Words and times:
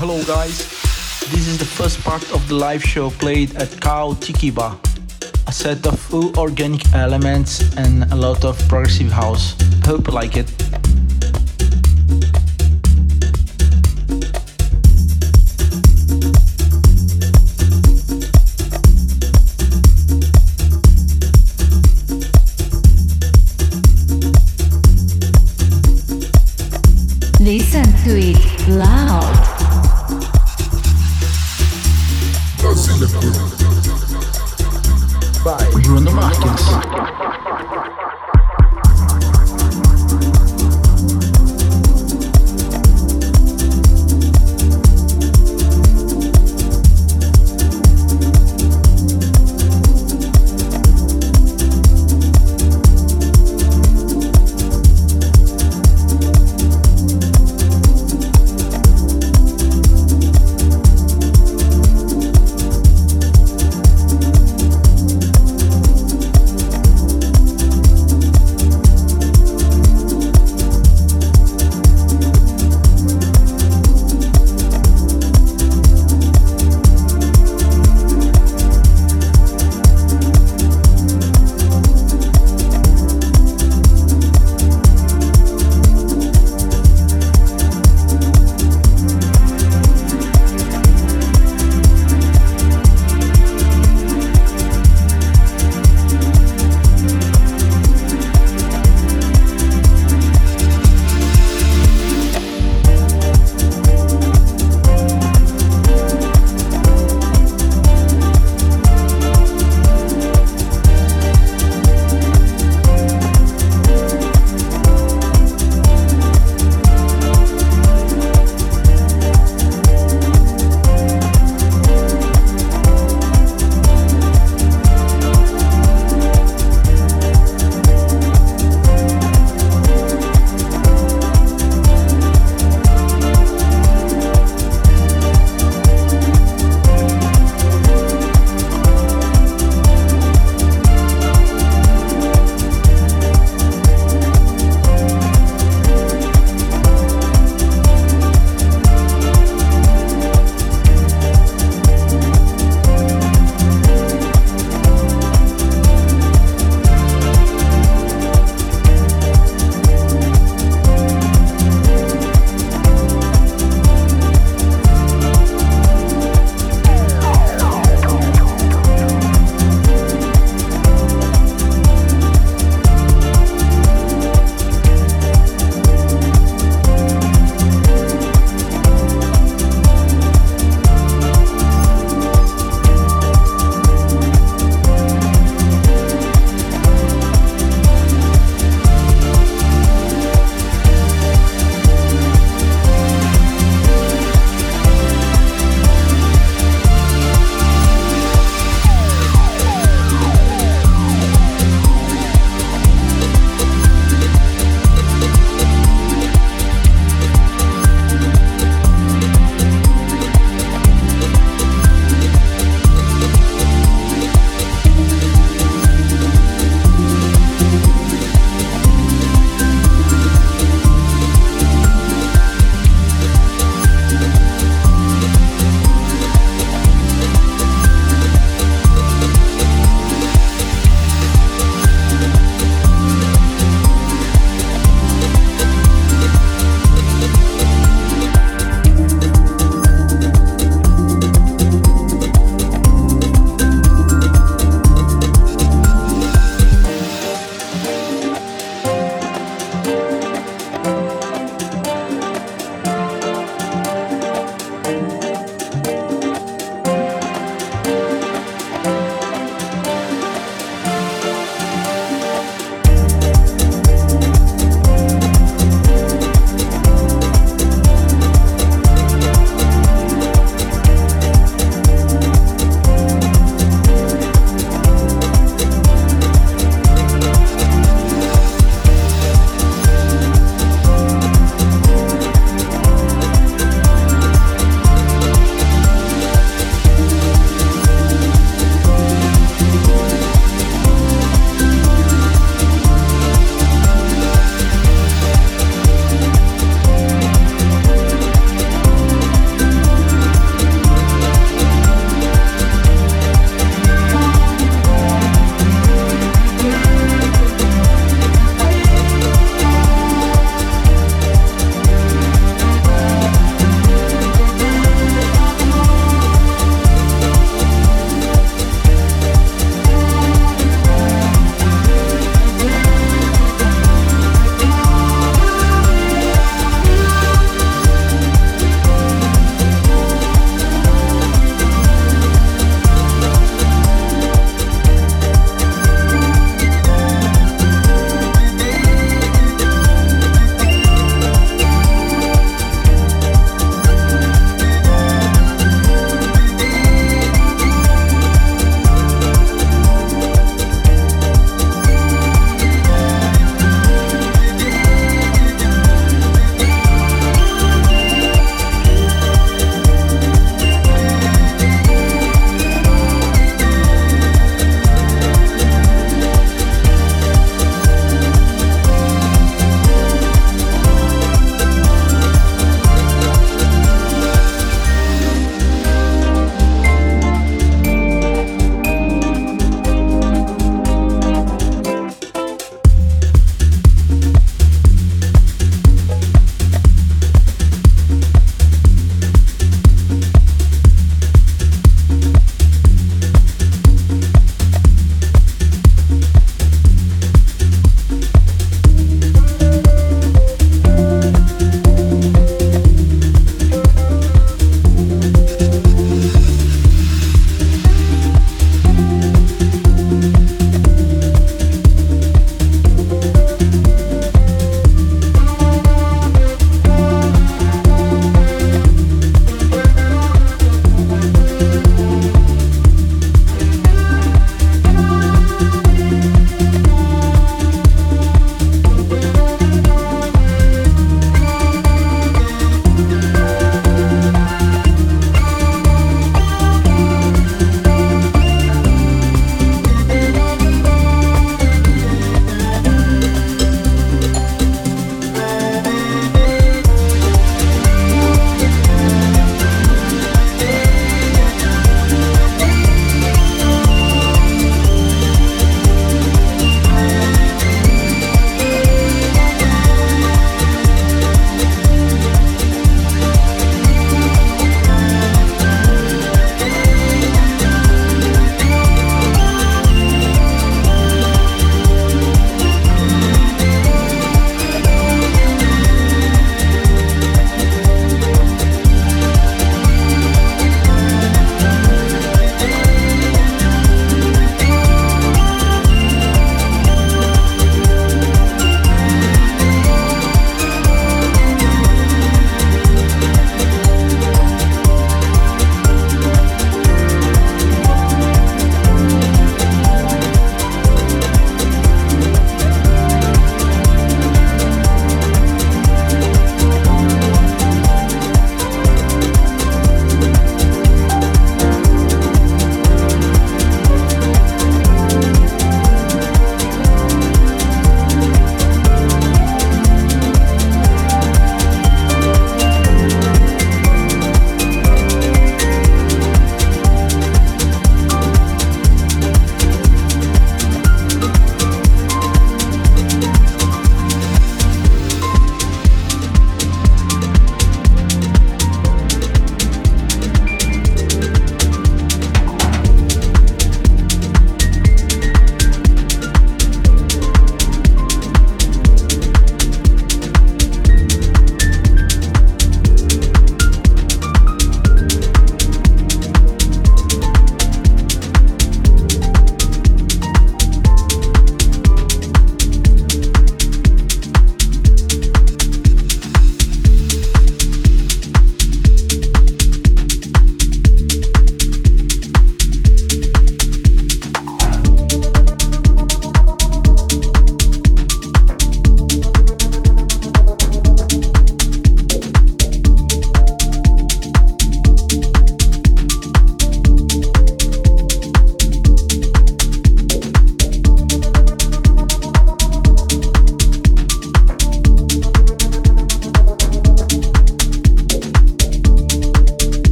Hello 0.00 0.24
guys, 0.24 0.56
this 1.30 1.46
is 1.46 1.58
the 1.58 1.66
first 1.66 2.02
part 2.02 2.22
of 2.32 2.48
the 2.48 2.54
live 2.54 2.82
show 2.82 3.10
played 3.10 3.54
at 3.56 3.68
Cow 3.82 4.14
Tiki 4.14 4.50
Bar. 4.50 4.80
A 5.46 5.52
set 5.52 5.86
of 5.86 6.00
full 6.00 6.34
organic 6.38 6.90
elements 6.94 7.76
and 7.76 8.10
a 8.10 8.16
lot 8.16 8.42
of 8.46 8.58
progressive 8.66 9.12
house. 9.12 9.54
Hope 9.84 10.06
you 10.06 10.14
like 10.14 10.38
it. 10.38 10.79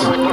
Bruno 0.00 0.31